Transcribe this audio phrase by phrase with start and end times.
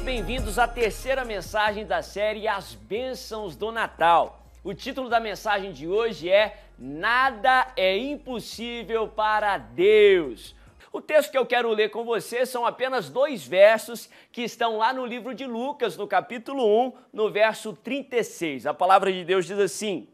[0.00, 4.46] bem-vindos à terceira mensagem da série As Bênçãos do Natal.
[4.64, 10.56] O título da mensagem de hoje é Nada é impossível para Deus.
[10.90, 14.92] O texto que eu quero ler com você são apenas dois versos que estão lá
[14.92, 18.66] no livro de Lucas, no capítulo 1, no verso 36.
[18.66, 20.08] A palavra de Deus diz assim: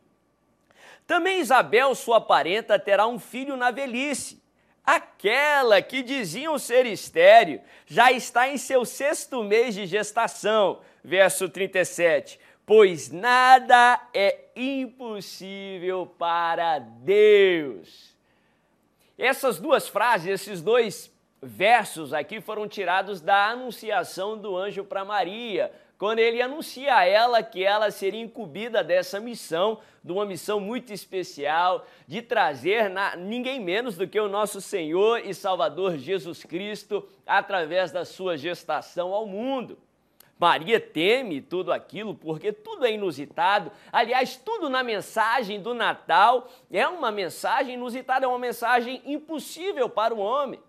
[1.06, 4.42] Também Isabel, sua parenta, terá um filho na velhice
[4.86, 10.80] Aquela que diziam ser estéreo já está em seu sexto mês de gestação.
[11.02, 12.38] Verso 37.
[12.64, 18.14] Pois nada é impossível para Deus.
[19.18, 25.72] Essas duas frases, esses dois versos aqui foram tirados da anunciação do anjo para Maria
[25.98, 30.92] quando ele anuncia a ela que ela seria incumbida dessa missão, de uma missão muito
[30.92, 37.08] especial, de trazer na, ninguém menos do que o nosso Senhor e Salvador Jesus Cristo
[37.26, 39.78] através da sua gestação ao mundo.
[40.38, 43.72] Maria teme tudo aquilo porque tudo é inusitado.
[43.90, 50.14] Aliás, tudo na mensagem do Natal é uma mensagem inusitada, é uma mensagem impossível para
[50.14, 50.60] o homem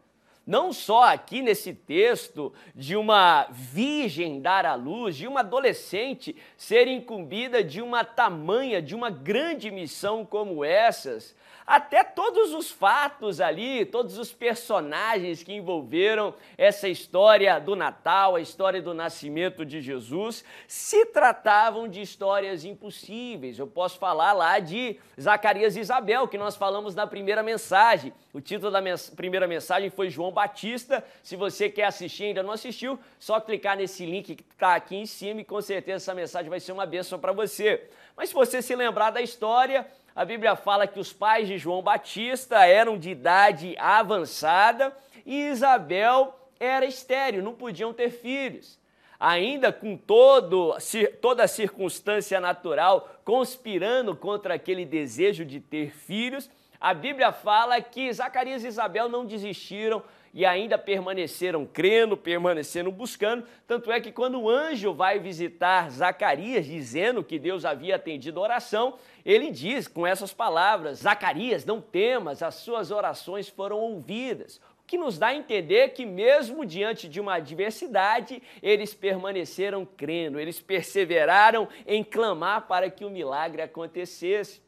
[0.47, 6.87] não só aqui nesse texto de uma virgem dar à luz, de uma adolescente ser
[6.87, 11.35] incumbida de uma tamanha, de uma grande missão como essas,
[11.67, 18.41] até todos os fatos ali, todos os personagens que envolveram essa história do Natal, a
[18.41, 23.59] história do nascimento de Jesus, se tratavam de histórias impossíveis.
[23.59, 28.13] Eu posso falar lá de Zacarias e Isabel, que nós falamos na primeira mensagem.
[28.33, 31.03] O título da mens primeira mensagem foi João Batista.
[31.23, 34.95] Se você quer assistir e ainda não assistiu, só clicar nesse link que está aqui
[34.95, 37.89] em cima e com certeza essa mensagem vai ser uma bênção para você.
[38.15, 41.81] Mas se você se lembrar da história, a Bíblia fala que os pais de João
[41.81, 44.95] Batista eram de idade avançada
[45.25, 48.79] e Isabel era estéril, não podiam ter filhos.
[49.19, 50.77] Ainda com todo,
[51.19, 56.47] toda a circunstância natural conspirando contra aquele desejo de ter filhos,
[56.79, 60.03] a Bíblia fala que Zacarias e Isabel não desistiram
[60.37, 63.43] e ainda permaneceram crendo, permaneceram buscando.
[63.65, 68.43] Tanto é que quando o anjo vai visitar Zacarias, dizendo que Deus havia atendido a
[68.43, 74.61] oração, ele diz com essas palavras: Zacarias, não temas, as suas orações foram ouvidas.
[74.85, 80.61] Que nos dá a entender que, mesmo diante de uma adversidade, eles permaneceram crendo, eles
[80.61, 84.61] perseveraram em clamar para que o milagre acontecesse.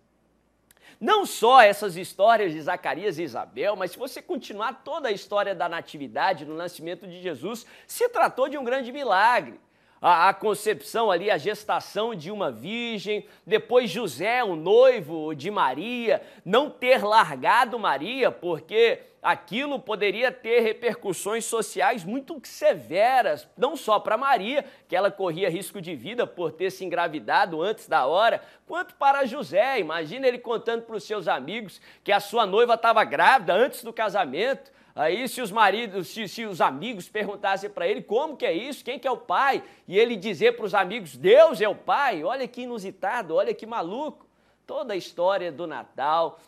[1.00, 5.56] Não só essas histórias de Zacarias e Isabel, mas se você continuar toda a história
[5.56, 9.60] da natividade, do nascimento de Jesus, se tratou de um grande milagre.
[10.02, 16.70] A, concepção ali, a gestação de uma virgem, depois José, o noivo de Maria, não
[16.70, 24.64] ter largado Maria, porque aquilo poderia ter repercussões sociais muito severas, não só para Maria,
[24.88, 29.26] que ela corria risco de vida por ter se engravidado antes da hora, quanto para
[29.26, 29.80] José.
[29.80, 33.92] Imagina ele contando para os seus amigos que a sua noiva estava grávida antes do
[33.92, 34.72] casamento.
[34.96, 38.84] Aí, se os maridos, se, se os amigos perguntassem para ele como que é isso,
[38.84, 42.24] quem que é o pai, e ele dizer para os amigos, Deus é o pai,
[42.24, 44.28] olha que inusitado, olha que maluco.
[44.66, 46.40] Toda a história do Natal,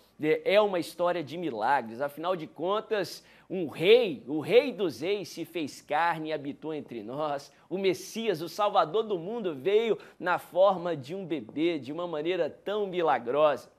[0.46, 2.02] é uma história de milagres.
[2.02, 7.02] Afinal de contas, um rei, o rei dos reis, se fez carne e habitou entre
[7.02, 7.52] nós.
[7.69, 12.50] O Messias, o Salvador do mundo, veio na forma de um bebê, de uma maneira
[12.50, 13.69] tão milagrosa.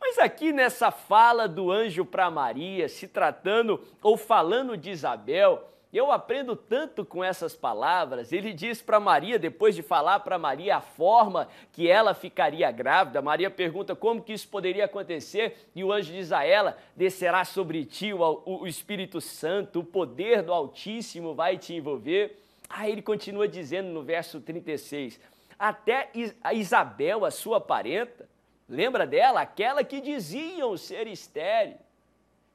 [0.00, 6.10] Mas aqui nessa fala do anjo para Maria, se tratando ou falando de Isabel, eu
[6.10, 8.32] aprendo tanto com essas palavras.
[8.32, 13.22] Ele diz para Maria, depois de falar para Maria a forma que ela ficaria grávida,
[13.22, 17.84] Maria pergunta como que isso poderia acontecer, e o anjo diz a ela: descerá sobre
[17.84, 22.40] ti o, o Espírito Santo, o poder do Altíssimo vai te envolver.
[22.68, 25.20] Aí ele continua dizendo no verso 36:
[25.56, 26.10] até
[26.52, 28.28] Isabel, a sua parenta,
[28.68, 29.40] lembra dela?
[29.40, 31.78] Aquela que diziam ser estéreo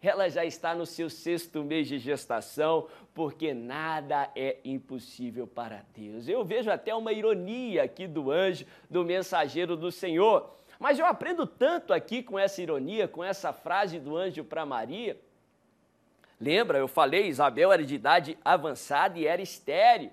[0.02, 6.28] ela já está no seu sexto mês de gestação, porque nada é impossível para Deus.
[6.28, 10.56] Eu vejo até uma ironia aqui do anjo, do mensageiro do Senhor.
[10.80, 15.20] Mas eu aprendo tanto aqui com essa ironia, com essa frase do anjo para Maria.
[16.40, 20.12] Lembra, eu falei, Isabel era de idade avançada e era estéreo.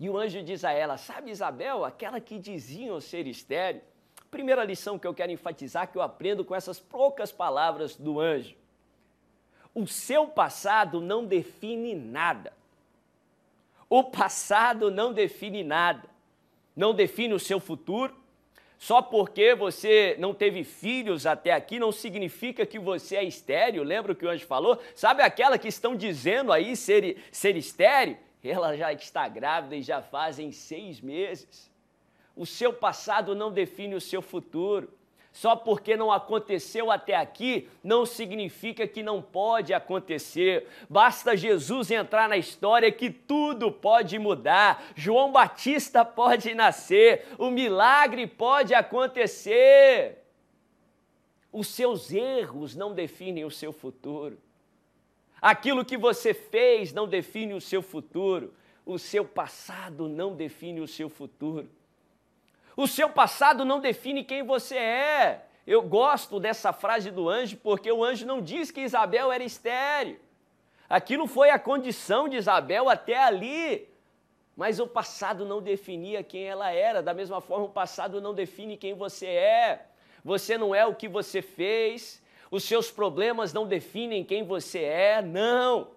[0.00, 3.82] E o anjo diz a ela: Sabe, Isabel, aquela que diziam ser estéreo?
[4.30, 8.54] Primeira lição que eu quero enfatizar, que eu aprendo com essas poucas palavras do anjo.
[9.74, 12.52] O seu passado não define nada.
[13.88, 16.08] O passado não define nada.
[16.76, 18.14] Não define o seu futuro.
[18.78, 23.82] Só porque você não teve filhos até aqui não significa que você é estéreo.
[23.82, 24.80] Lembra o que o anjo falou?
[24.94, 28.16] Sabe aquela que estão dizendo aí ser, ser estéreo?
[28.44, 31.70] ela já está grávida e já fazem seis meses.
[32.38, 34.88] O seu passado não define o seu futuro.
[35.32, 40.66] Só porque não aconteceu até aqui, não significa que não pode acontecer.
[40.88, 44.84] Basta Jesus entrar na história que tudo pode mudar.
[44.94, 50.24] João Batista pode nascer, o milagre pode acontecer.
[51.52, 54.38] Os seus erros não definem o seu futuro.
[55.42, 58.54] Aquilo que você fez não define o seu futuro.
[58.86, 61.68] O seu passado não define o seu futuro.
[62.78, 65.46] O seu passado não define quem você é.
[65.66, 70.16] Eu gosto dessa frase do anjo porque o anjo não diz que Isabel era estéreo.
[70.88, 73.88] Aquilo foi a condição de Isabel até ali.
[74.56, 77.02] Mas o passado não definia quem ela era.
[77.02, 79.86] Da mesma forma, o passado não define quem você é.
[80.24, 82.22] Você não é o que você fez.
[82.48, 85.20] Os seus problemas não definem quem você é.
[85.20, 85.88] Não.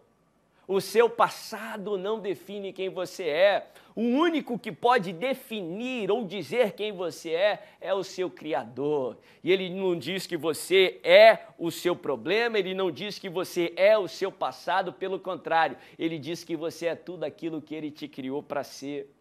[0.71, 3.67] O seu passado não define quem você é.
[3.93, 9.17] O único que pode definir ou dizer quem você é é o seu Criador.
[9.43, 13.73] E ele não diz que você é o seu problema, ele não diz que você
[13.75, 17.91] é o seu passado, pelo contrário, ele diz que você é tudo aquilo que ele
[17.91, 19.13] te criou para ser.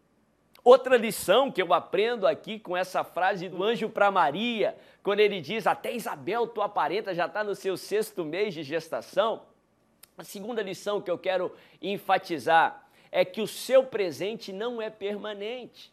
[0.63, 5.41] Outra lição que eu aprendo aqui com essa frase do anjo para Maria, quando ele
[5.41, 9.50] diz: Até Isabel, tua parenta, já está no seu sexto mês de gestação
[10.21, 11.51] a segunda lição que eu quero
[11.81, 15.91] enfatizar é que o seu presente não é permanente.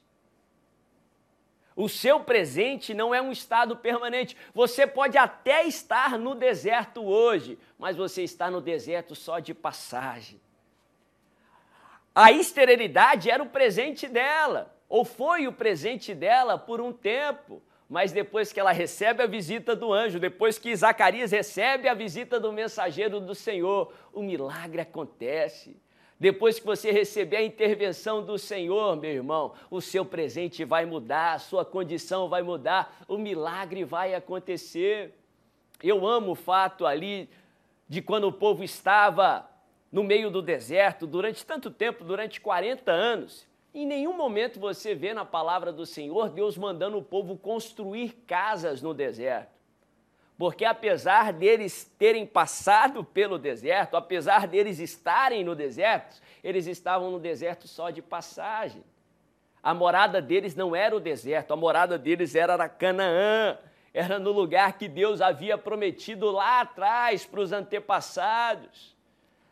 [1.75, 4.37] O seu presente não é um estado permanente.
[4.53, 10.39] Você pode até estar no deserto hoje, mas você está no deserto só de passagem.
[12.15, 18.13] A esterilidade era o presente dela, ou foi o presente dela por um tempo mas
[18.13, 22.53] depois que ela recebe a visita do anjo, depois que Zacarias recebe a visita do
[22.53, 25.75] mensageiro do Senhor, o milagre acontece.
[26.21, 31.35] Depois que você receber a intervenção do Senhor, meu irmão, o seu presente vai mudar,
[31.35, 35.15] a sua condição vai mudar, o milagre vai acontecer.
[35.83, 37.31] Eu amo o fato ali
[37.89, 39.49] de quando o povo estava
[39.91, 43.48] no meio do deserto durante tanto tempo, durante 40 anos.
[43.75, 48.81] Em nenhum momento você vê na palavra do Senhor Deus mandando o povo construir casas
[48.81, 49.59] no deserto.
[50.39, 57.19] Porque apesar deles terem passado pelo deserto, apesar deles estarem no deserto, eles estavam no
[57.19, 58.85] deserto só de passagem.
[59.61, 63.59] A morada deles não era o deserto, a morada deles era na Canaã,
[63.93, 68.97] era no lugar que Deus havia prometido lá atrás para os antepassados.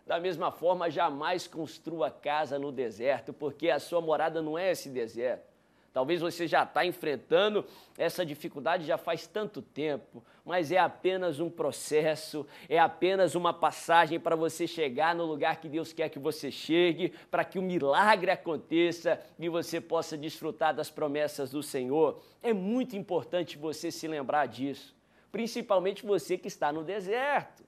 [0.06, 4.88] Da mesma forma, jamais construa casa no deserto, porque a sua morada não é esse
[4.88, 5.56] deserto.
[5.93, 7.64] Talvez você já está enfrentando
[7.99, 14.20] essa dificuldade já faz tanto tempo, mas é apenas um processo, é apenas uma passagem
[14.20, 18.31] para você chegar no lugar que Deus quer que você chegue, para que o milagre
[18.31, 22.23] aconteça e você possa desfrutar das promessas do Senhor.
[22.43, 24.94] É muito importante você se lembrar disso,
[25.32, 27.65] principalmente você que está no deserto.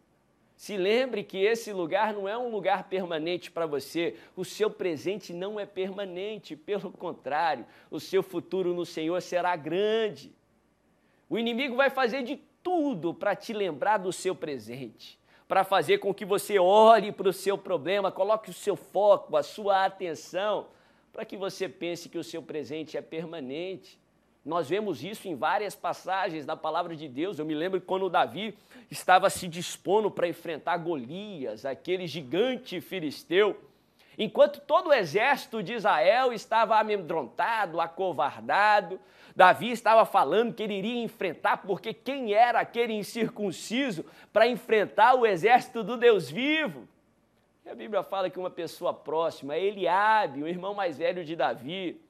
[0.59, 4.17] Se lembre que esse lugar não é um lugar permanente para você.
[4.35, 10.35] O seu presente não é permanente, pelo contrário, o seu futuro no Senhor será grande.
[11.31, 15.17] O inimigo vai fazer de tudo para te lembrar do seu presente,
[15.47, 19.45] para fazer com que você olhe para o seu problema, coloque o seu foco, a
[19.45, 20.67] sua atenção,
[21.13, 23.97] para que você pense que o seu presente é permanente.
[24.49, 27.39] Nós vemos isso em várias passagens da palavra de Deus.
[27.39, 28.57] Eu me lembro quando Davi
[28.91, 33.61] estava se dispondo para enfrentar Golias, aquele gigante filisteu.
[34.17, 38.99] Enquanto todo o exército de Israel estava amedrontado, acovardado,
[39.37, 44.03] Davi estava falando que ele iria enfrentar, porque quem era aquele incircunciso
[44.33, 46.89] para enfrentar o exército do Deus vivo?
[47.67, 52.01] E a Bíblia fala que uma pessoa próxima, Eliabe, o irmão mais velho de Davi,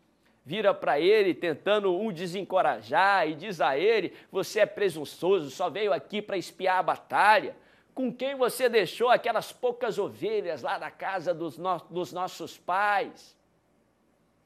[0.49, 5.93] vira para ele tentando o desencorajar e diz a ele: Você é presunçoso, só veio
[5.93, 7.55] aqui para espiar a batalha.
[7.95, 13.37] Com quem você deixou aquelas poucas ovelhas lá da casa dos, no dos nossos pais?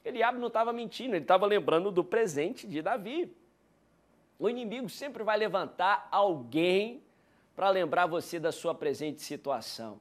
[0.04, 3.32] Eliabe não estava mentindo, ele estava lembrando do presente de Davi.
[4.40, 7.00] O inimigo sempre vai levantar alguém
[7.54, 10.00] para lembrar você da sua presente situação.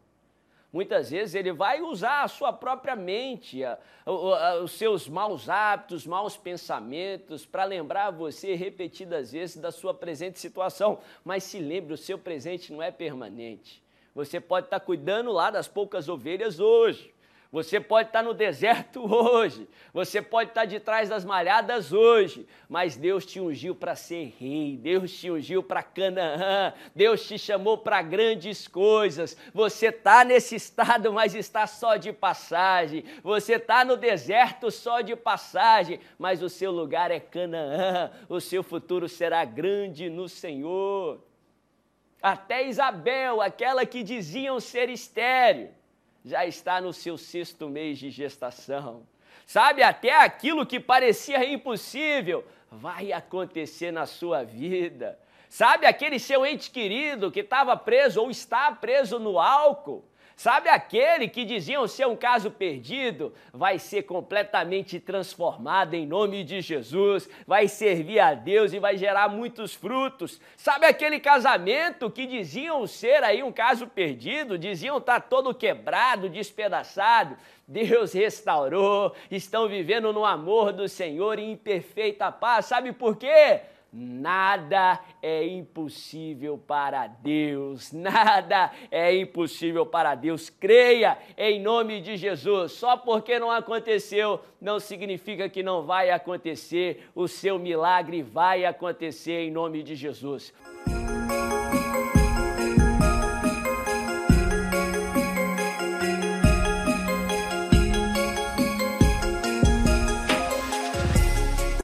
[0.72, 6.08] Muitas vezes ele vai usar a sua própria mente, a, a, os seus maus hábitos,
[6.08, 11.00] maus pensamentos, para lembrar você repetidas vezes da sua presente situação.
[11.26, 13.84] Mas se lembre, o seu presente não é permanente.
[14.16, 17.14] Você pode estar cuidando lá das poucas ovelhas hoje,
[17.52, 22.96] Você pode estar no deserto hoje, você pode estar de trás das malhadas hoje, mas
[22.96, 28.02] Deus te ungiu para ser rei, Deus te ungiu para Canaã, Deus te chamou para
[28.02, 29.36] grandes coisas.
[29.54, 33.04] Você está nesse estado, mas está só de passagem.
[33.22, 38.64] Você está no deserto só de passagem, mas o seu lugar é Canaã, o seu
[38.64, 41.22] futuro será grande no Senhor.
[42.22, 45.81] Até Isabel, aquela que diziam ser estéreo,
[46.24, 49.08] já está no seu sexto mês de gestação.
[49.46, 55.20] Sabe, até aquilo que parecia impossível vai acontecer na sua vida.
[55.50, 60.06] Sabe, aquele seu ente querido que estava preso ou está preso no álcool,
[60.42, 63.32] Sabe aquele que diziam ser um caso perdido?
[63.54, 69.30] Vai ser completamente transformado em nome de Jesus, vai servir a Deus e vai gerar
[69.30, 70.42] muitos frutos.
[70.58, 76.28] Sabe aquele casamento que diziam ser aí um caso perdido, diziam estar tá todo quebrado,
[76.28, 77.38] despedaçado?
[77.68, 82.66] Deus restaurou, estão vivendo no amor do Senhor em perfeita paz.
[82.66, 83.62] Sabe por quê?
[83.94, 90.50] Nada é impossível para Deus, nada é impossível para Deus.
[90.50, 92.72] Creia em nome de Jesus.
[92.72, 97.10] Só porque não aconteceu, não significa que não vai acontecer.
[97.14, 100.54] O seu milagre vai acontecer em nome de Jesus.